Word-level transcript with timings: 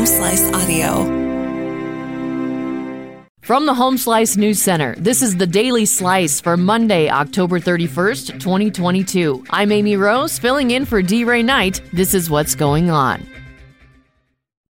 Home 0.00 0.06
Slice 0.06 0.50
Audio. 0.54 1.04
From 3.42 3.66
the 3.66 3.74
Home 3.74 3.98
Slice 3.98 4.38
News 4.38 4.58
Center, 4.58 4.94
this 4.94 5.20
is 5.20 5.36
the 5.36 5.46
Daily 5.46 5.84
Slice 5.84 6.40
for 6.40 6.56
Monday, 6.56 7.10
October 7.10 7.60
31st, 7.60 8.40
2022. 8.40 9.44
I'm 9.50 9.70
Amy 9.70 9.98
Rose, 9.98 10.38
filling 10.38 10.70
in 10.70 10.86
for 10.86 11.02
D. 11.02 11.24
Ray 11.24 11.42
Knight. 11.42 11.82
This 11.92 12.14
is 12.14 12.30
what's 12.30 12.54
going 12.54 12.88
on. 12.88 13.28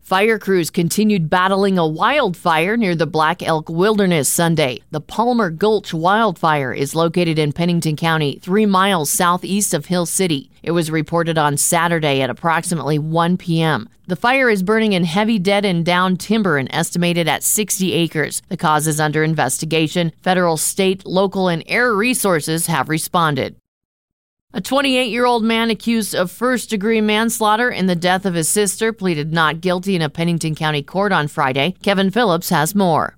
Fire 0.00 0.40
crews 0.40 0.70
continued 0.70 1.30
battling 1.30 1.78
a 1.78 1.86
wildfire 1.86 2.76
near 2.76 2.96
the 2.96 3.06
Black 3.06 3.44
Elk 3.44 3.68
Wilderness 3.68 4.28
Sunday. 4.28 4.80
The 4.90 5.00
Palmer 5.00 5.50
Gulch 5.50 5.94
wildfire 5.94 6.72
is 6.72 6.96
located 6.96 7.38
in 7.38 7.52
Pennington 7.52 7.94
County, 7.94 8.40
three 8.42 8.66
miles 8.66 9.08
southeast 9.08 9.72
of 9.72 9.86
Hill 9.86 10.04
City. 10.04 10.51
It 10.62 10.70
was 10.70 10.90
reported 10.90 11.38
on 11.38 11.56
Saturday 11.56 12.20
at 12.22 12.30
approximately 12.30 12.98
1 12.98 13.36
p.m. 13.36 13.88
The 14.06 14.16
fire 14.16 14.48
is 14.48 14.62
burning 14.62 14.92
in 14.92 15.04
heavy 15.04 15.38
dead 15.38 15.64
and 15.64 15.84
down 15.84 16.16
timber 16.16 16.56
and 16.56 16.68
estimated 16.72 17.28
at 17.28 17.42
60 17.42 17.92
acres. 17.92 18.42
The 18.48 18.56
cause 18.56 18.86
is 18.86 19.00
under 19.00 19.24
investigation. 19.24 20.12
Federal, 20.22 20.56
state, 20.56 21.04
local, 21.04 21.48
and 21.48 21.64
air 21.66 21.92
resources 21.92 22.66
have 22.66 22.88
responded. 22.88 23.56
A 24.54 24.60
28 24.60 25.10
year 25.10 25.24
old 25.24 25.42
man 25.42 25.70
accused 25.70 26.14
of 26.14 26.30
first 26.30 26.68
degree 26.68 27.00
manslaughter 27.00 27.70
in 27.70 27.86
the 27.86 27.96
death 27.96 28.26
of 28.26 28.34
his 28.34 28.48
sister 28.50 28.92
pleaded 28.92 29.32
not 29.32 29.62
guilty 29.62 29.96
in 29.96 30.02
a 30.02 30.10
Pennington 30.10 30.54
County 30.54 30.82
court 30.82 31.10
on 31.10 31.26
Friday. 31.26 31.74
Kevin 31.82 32.10
Phillips 32.10 32.50
has 32.50 32.74
more. 32.74 33.16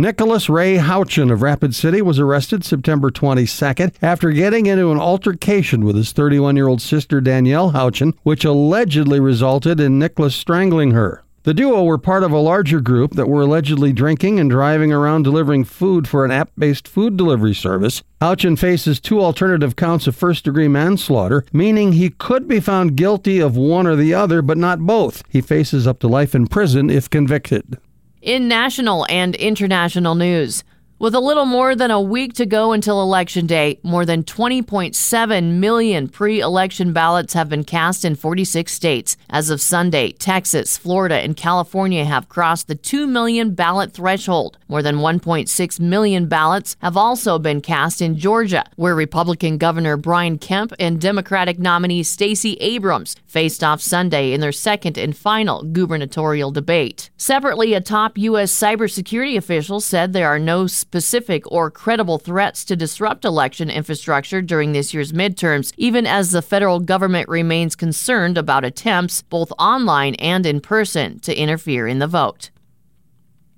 Nicholas 0.00 0.48
Ray 0.48 0.76
Houchin 0.76 1.28
of 1.28 1.42
Rapid 1.42 1.74
City 1.74 2.00
was 2.00 2.20
arrested 2.20 2.64
September 2.64 3.10
22nd 3.10 3.94
after 4.00 4.30
getting 4.30 4.66
into 4.66 4.92
an 4.92 5.00
altercation 5.00 5.84
with 5.84 5.96
his 5.96 6.12
31 6.12 6.54
year 6.54 6.68
old 6.68 6.80
sister 6.80 7.20
Danielle 7.20 7.72
Houchin, 7.72 8.14
which 8.22 8.44
allegedly 8.44 9.18
resulted 9.18 9.80
in 9.80 9.98
Nicholas 9.98 10.36
strangling 10.36 10.92
her. 10.92 11.24
The 11.42 11.52
duo 11.52 11.82
were 11.82 11.98
part 11.98 12.22
of 12.22 12.30
a 12.30 12.38
larger 12.38 12.80
group 12.80 13.14
that 13.14 13.28
were 13.28 13.42
allegedly 13.42 13.92
drinking 13.92 14.38
and 14.38 14.48
driving 14.48 14.92
around 14.92 15.24
delivering 15.24 15.64
food 15.64 16.06
for 16.06 16.24
an 16.24 16.30
app 16.30 16.52
based 16.56 16.86
food 16.86 17.16
delivery 17.16 17.54
service. 17.54 18.00
Houchin 18.20 18.56
faces 18.56 19.00
two 19.00 19.20
alternative 19.20 19.74
counts 19.74 20.06
of 20.06 20.14
first 20.14 20.44
degree 20.44 20.68
manslaughter, 20.68 21.44
meaning 21.52 21.94
he 21.94 22.10
could 22.10 22.46
be 22.46 22.60
found 22.60 22.94
guilty 22.94 23.40
of 23.40 23.56
one 23.56 23.88
or 23.88 23.96
the 23.96 24.14
other, 24.14 24.42
but 24.42 24.58
not 24.58 24.78
both. 24.78 25.24
He 25.28 25.40
faces 25.40 25.88
up 25.88 25.98
to 26.00 26.06
life 26.06 26.36
in 26.36 26.46
prison 26.46 26.88
if 26.88 27.10
convicted. 27.10 27.78
In 28.20 28.48
national 28.48 29.06
and 29.08 29.36
international 29.36 30.16
news, 30.16 30.64
with 30.98 31.14
a 31.14 31.20
little 31.20 31.44
more 31.44 31.76
than 31.76 31.90
a 31.90 32.00
week 32.00 32.32
to 32.34 32.46
go 32.46 32.72
until 32.72 33.02
Election 33.02 33.46
Day, 33.46 33.78
more 33.82 34.04
than 34.04 34.24
20.7 34.24 35.52
million 35.52 36.08
pre 36.08 36.40
election 36.40 36.92
ballots 36.92 37.34
have 37.34 37.48
been 37.48 37.64
cast 37.64 38.04
in 38.04 38.16
46 38.16 38.72
states. 38.72 39.16
As 39.30 39.50
of 39.50 39.60
Sunday, 39.60 40.10
Texas, 40.12 40.76
Florida, 40.76 41.16
and 41.16 41.36
California 41.36 42.04
have 42.04 42.28
crossed 42.28 42.66
the 42.66 42.74
2 42.74 43.06
million 43.06 43.54
ballot 43.54 43.92
threshold. 43.92 44.58
More 44.66 44.82
than 44.82 44.96
1.6 44.96 45.80
million 45.80 46.26
ballots 46.26 46.76
have 46.80 46.96
also 46.96 47.38
been 47.38 47.60
cast 47.60 48.02
in 48.02 48.18
Georgia, 48.18 48.64
where 48.76 48.94
Republican 48.94 49.56
Governor 49.56 49.96
Brian 49.96 50.38
Kemp 50.38 50.72
and 50.78 51.00
Democratic 51.00 51.58
nominee 51.58 52.02
Stacey 52.02 52.54
Abrams 52.54 53.16
faced 53.26 53.62
off 53.62 53.80
Sunday 53.80 54.32
in 54.32 54.40
their 54.40 54.52
second 54.52 54.98
and 54.98 55.16
final 55.16 55.62
gubernatorial 55.62 56.50
debate. 56.50 57.10
Separately, 57.16 57.74
a 57.74 57.80
top 57.80 58.18
U.S. 58.18 58.52
cybersecurity 58.52 59.36
official 59.36 59.80
said 59.80 60.12
there 60.12 60.28
are 60.28 60.38
no 60.38 60.66
specific 60.88 61.42
or 61.52 61.70
credible 61.70 62.16
threats 62.16 62.64
to 62.64 62.74
disrupt 62.74 63.26
election 63.26 63.68
infrastructure 63.68 64.40
during 64.40 64.72
this 64.72 64.94
year's 64.94 65.12
midterms, 65.12 65.70
even 65.76 66.06
as 66.06 66.30
the 66.30 66.40
federal 66.40 66.80
government 66.80 67.28
remains 67.28 67.76
concerned 67.76 68.38
about 68.38 68.64
attempts, 68.64 69.20
both 69.20 69.52
online 69.58 70.14
and 70.14 70.46
in 70.46 70.62
person, 70.62 71.20
to 71.20 71.38
interfere 71.38 71.86
in 71.86 71.98
the 71.98 72.06
vote. 72.06 72.48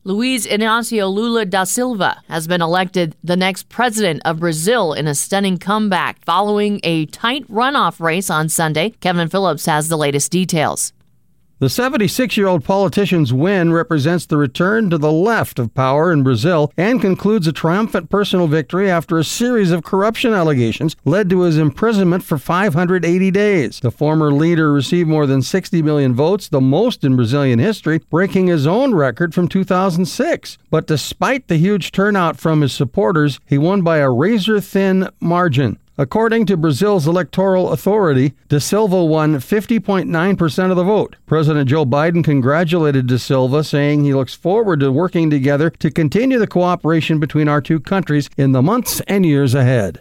Luiz 0.03 0.45
Inácio 0.45 1.13
Lula 1.13 1.45
da 1.45 1.63
Silva 1.63 2.21
has 2.29 2.49
been 2.49 2.63
elected 2.63 3.15
the 3.23 3.37
next 3.37 3.69
president 3.69 4.23
of 4.25 4.41
Brazil 4.41 4.93
in 4.93 5.07
a 5.07 5.15
stunning 5.15 5.57
comeback 5.57 6.25
following 6.25 6.81
a 6.83 7.07
tight 7.07 7.47
runoff 7.47 8.01
race 8.01 8.29
on 8.29 8.49
Sunday. 8.49 8.91
Kevin 9.01 9.29
Phillips 9.29 9.67
has 9.67 9.89
the 9.89 9.99
latest 9.99 10.33
details. 10.33 10.93
The 11.61 11.69
76 11.69 12.39
year 12.39 12.47
old 12.47 12.65
politician's 12.65 13.35
win 13.35 13.71
represents 13.71 14.25
the 14.25 14.39
return 14.39 14.89
to 14.89 14.97
the 14.97 15.13
left 15.13 15.59
of 15.59 15.75
power 15.75 16.11
in 16.11 16.23
Brazil 16.23 16.73
and 16.75 17.03
concludes 17.03 17.47
a 17.47 17.53
triumphant 17.53 18.09
personal 18.09 18.47
victory 18.47 18.91
after 18.91 19.19
a 19.19 19.25
series 19.25 19.71
of 19.71 19.85
corruption 19.85 20.33
allegations 20.33 20.97
led 21.05 21.29
to 21.29 21.43
his 21.43 21.59
imprisonment 21.59 22.25
for 22.25 22.39
580 22.39 23.31
days. 23.31 23.79
The 23.81 23.91
former 23.91 24.33
leader 24.33 24.73
received 24.73 25.11
more 25.11 25.27
than 25.27 25.43
60 25.43 25.83
million 25.83 26.15
votes, 26.15 26.49
the 26.49 26.63
most 26.63 27.05
in 27.05 27.15
Brazilian 27.15 27.59
history, 27.59 27.99
breaking 28.09 28.47
his 28.47 28.67
own 28.67 28.95
record 28.95 29.35
from 29.35 29.47
2006. 29.47 30.57
But 30.71 30.87
despite 30.87 31.49
the 31.49 31.59
huge 31.59 31.93
turnout 31.93 32.39
from 32.39 32.63
his 32.63 32.73
supporters, 32.73 33.39
he 33.45 33.59
won 33.59 33.83
by 33.83 33.99
a 33.99 34.09
razor 34.09 34.63
thin 34.63 35.11
margin. 35.21 35.79
According 36.01 36.47
to 36.47 36.57
Brazil's 36.57 37.07
electoral 37.07 37.73
authority, 37.73 38.33
De 38.49 38.59
Silva 38.59 39.05
won 39.05 39.35
50.9% 39.35 40.71
of 40.71 40.77
the 40.79 40.83
vote. 40.83 41.17
President 41.27 41.69
Joe 41.69 41.85
Biden 41.85 42.25
congratulated 42.25 43.07
De 43.07 43.19
Silva, 43.19 43.63
saying 43.63 44.03
he 44.03 44.15
looks 44.15 44.33
forward 44.33 44.81
to 44.81 44.91
working 44.91 45.29
together 45.29 45.69
to 45.69 45.91
continue 45.91 46.39
the 46.39 46.47
cooperation 46.47 47.21
between 47.21 47.49
our 47.49 47.61
two 47.61 47.79
countries 47.79 48.31
in 48.39 48.53
the 48.53 48.63
months 48.63 49.03
and 49.09 49.27
years 49.27 49.53
ahead. 49.55 50.01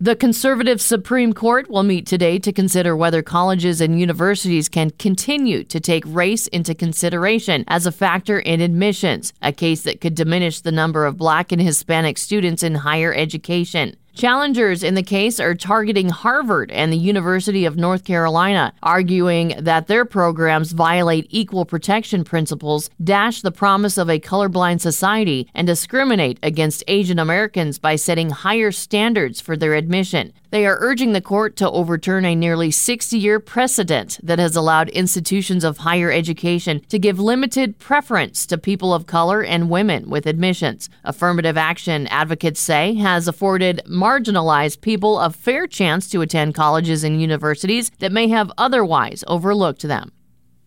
The 0.00 0.16
conservative 0.16 0.80
Supreme 0.80 1.34
Court 1.34 1.68
will 1.68 1.82
meet 1.82 2.06
today 2.06 2.38
to 2.38 2.50
consider 2.50 2.96
whether 2.96 3.22
colleges 3.22 3.82
and 3.82 4.00
universities 4.00 4.70
can 4.70 4.92
continue 4.92 5.62
to 5.64 5.78
take 5.78 6.04
race 6.06 6.46
into 6.46 6.74
consideration 6.74 7.64
as 7.68 7.84
a 7.84 7.92
factor 7.92 8.40
in 8.40 8.62
admissions, 8.62 9.34
a 9.42 9.52
case 9.52 9.82
that 9.82 10.00
could 10.00 10.14
diminish 10.14 10.62
the 10.62 10.72
number 10.72 11.04
of 11.04 11.18
black 11.18 11.52
and 11.52 11.60
Hispanic 11.60 12.16
students 12.16 12.62
in 12.62 12.76
higher 12.76 13.12
education. 13.12 13.94
Challengers 14.14 14.82
in 14.82 14.94
the 14.94 15.02
case 15.02 15.40
are 15.40 15.54
targeting 15.54 16.10
Harvard 16.10 16.70
and 16.70 16.92
the 16.92 16.98
University 16.98 17.64
of 17.64 17.78
North 17.78 18.04
Carolina, 18.04 18.74
arguing 18.82 19.54
that 19.58 19.86
their 19.86 20.04
programs 20.04 20.72
violate 20.72 21.26
equal 21.30 21.64
protection 21.64 22.22
principles, 22.22 22.90
dash 23.02 23.40
the 23.40 23.50
promise 23.50 23.96
of 23.96 24.10
a 24.10 24.20
colorblind 24.20 24.82
society, 24.82 25.48
and 25.54 25.66
discriminate 25.66 26.38
against 26.42 26.84
Asian 26.88 27.18
Americans 27.18 27.78
by 27.78 27.96
setting 27.96 28.28
higher 28.28 28.70
standards 28.70 29.40
for 29.40 29.56
their 29.56 29.74
admission. 29.74 30.34
They 30.52 30.66
are 30.66 30.76
urging 30.80 31.14
the 31.14 31.22
court 31.22 31.56
to 31.56 31.70
overturn 31.70 32.26
a 32.26 32.34
nearly 32.34 32.70
60 32.70 33.16
year 33.16 33.40
precedent 33.40 34.20
that 34.22 34.38
has 34.38 34.54
allowed 34.54 34.90
institutions 34.90 35.64
of 35.64 35.78
higher 35.78 36.12
education 36.12 36.82
to 36.90 36.98
give 36.98 37.18
limited 37.18 37.78
preference 37.78 38.44
to 38.46 38.58
people 38.58 38.92
of 38.92 39.06
color 39.06 39.42
and 39.42 39.70
women 39.70 40.10
with 40.10 40.26
admissions. 40.26 40.90
Affirmative 41.04 41.56
action, 41.56 42.06
advocates 42.08 42.60
say, 42.60 42.92
has 42.96 43.26
afforded 43.26 43.80
marginalized 44.02 44.80
people 44.80 45.20
a 45.20 45.30
fair 45.30 45.68
chance 45.68 46.10
to 46.10 46.22
attend 46.22 46.54
colleges 46.54 47.04
and 47.04 47.20
universities 47.20 47.90
that 48.00 48.10
may 48.10 48.26
have 48.26 48.50
otherwise 48.58 49.22
overlooked 49.28 49.82
them. 49.82 50.10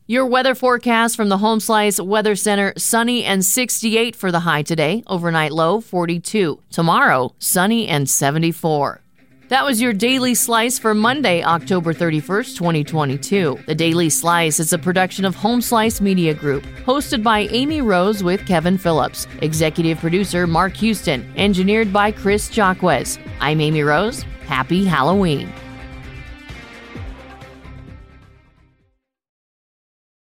Your 0.07 0.25
weather 0.25 0.55
forecast 0.55 1.17
from 1.17 1.29
the 1.29 1.39
Home 1.39 1.59
Slice 1.59 1.99
Weather 1.99 2.35
Center 2.35 2.73
sunny 2.77 3.25
and 3.25 3.43
68 3.43 4.15
for 4.15 4.31
the 4.31 4.41
high 4.41 4.61
today, 4.61 5.03
overnight 5.07 5.51
low 5.51 5.81
42. 5.81 6.61
Tomorrow, 6.69 7.33
sunny 7.39 7.87
and 7.87 8.09
74. 8.09 9.01
That 9.49 9.63
was 9.63 9.79
your 9.79 9.93
Daily 9.93 10.33
Slice 10.33 10.79
for 10.79 10.95
Monday, 10.95 11.43
October 11.43 11.93
31st, 11.93 12.57
2022. 12.57 13.59
The 13.67 13.75
Daily 13.75 14.09
Slice 14.09 14.59
is 14.59 14.73
a 14.73 14.79
production 14.79 15.23
of 15.23 15.35
Home 15.35 15.61
Slice 15.61 16.01
Media 16.01 16.33
Group, 16.33 16.63
hosted 16.83 17.21
by 17.21 17.41
Amy 17.51 17.81
Rose 17.81 18.23
with 18.23 18.43
Kevin 18.47 18.75
Phillips, 18.79 19.27
executive 19.43 19.99
producer 19.99 20.47
Mark 20.47 20.75
Houston, 20.77 21.31
engineered 21.37 21.93
by 21.93 22.11
Chris 22.11 22.49
Jacquez. 22.49 23.19
I'm 23.39 23.61
Amy 23.61 23.83
Rose. 23.83 24.23
Happy 24.47 24.83
Halloween. 24.83 25.53